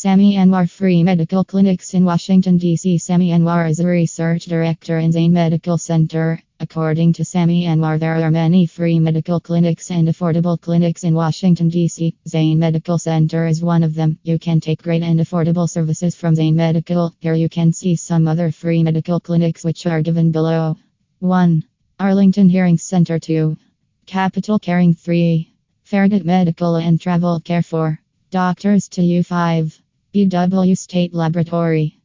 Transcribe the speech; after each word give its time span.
Sami 0.00 0.36
Anwar 0.36 0.70
Free 0.70 1.02
Medical 1.02 1.42
Clinics 1.42 1.92
in 1.92 2.04
Washington, 2.04 2.56
D.C. 2.56 2.98
Sami 2.98 3.30
Anwar 3.30 3.68
is 3.68 3.80
a 3.80 3.86
research 3.88 4.44
director 4.44 5.00
in 5.00 5.10
Zain 5.10 5.32
Medical 5.32 5.76
Center. 5.76 6.40
According 6.60 7.14
to 7.14 7.24
Sami 7.24 7.64
Anwar, 7.64 7.98
there 7.98 8.14
are 8.14 8.30
many 8.30 8.64
free 8.64 9.00
medical 9.00 9.40
clinics 9.40 9.90
and 9.90 10.06
affordable 10.06 10.56
clinics 10.60 11.02
in 11.02 11.14
Washington, 11.14 11.68
D.C. 11.68 12.14
Zain 12.28 12.60
Medical 12.60 12.96
Center 12.96 13.48
is 13.48 13.60
one 13.60 13.82
of 13.82 13.96
them. 13.96 14.20
You 14.22 14.38
can 14.38 14.60
take 14.60 14.84
great 14.84 15.02
and 15.02 15.18
affordable 15.18 15.68
services 15.68 16.14
from 16.14 16.36
Zain 16.36 16.54
Medical. 16.54 17.12
Here 17.18 17.34
you 17.34 17.48
can 17.48 17.72
see 17.72 17.96
some 17.96 18.28
other 18.28 18.52
free 18.52 18.84
medical 18.84 19.18
clinics 19.18 19.64
which 19.64 19.84
are 19.84 20.00
given 20.00 20.30
below. 20.30 20.76
1. 21.18 21.64
Arlington 21.98 22.48
Hearing 22.48 22.78
Center 22.78 23.18
2. 23.18 23.56
Capital 24.06 24.60
Caring 24.60 24.94
3. 24.94 25.52
Farragut 25.82 26.24
Medical 26.24 26.76
and 26.76 27.00
Travel 27.00 27.40
Care 27.40 27.62
4. 27.62 27.98
Doctors 28.30 28.86
to 28.90 29.00
U5. 29.00 29.80
BW 30.14 30.76
State 30.78 31.12
Laboratory. 31.12 31.97